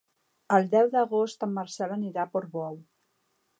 [0.55, 2.83] El deu d'agost en Marcel anirà a Portbou.